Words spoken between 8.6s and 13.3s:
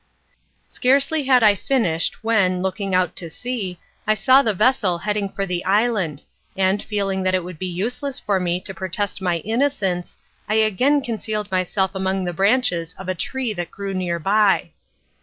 to protest my innocence, I again concealed myself among the branches of a